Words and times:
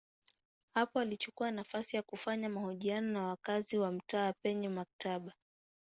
Hapa 0.73 1.01
alichukua 1.01 1.51
nafasi 1.51 1.95
ya 1.95 2.01
kufanya 2.01 2.49
mahojiano 2.49 3.11
na 3.11 3.27
wakazi 3.27 3.77
wa 3.77 3.91
mtaa 3.91 4.33
penye 4.33 4.69
maktaba. 4.69 5.33